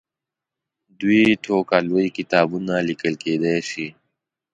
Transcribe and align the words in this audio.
دوې 0.99 1.23
ټوکه 1.43 1.77
لوی 1.87 2.07
کتابونه 2.17 2.73
لیکل 2.89 3.13
کېدلای 3.23 3.59
شي. 3.69 3.87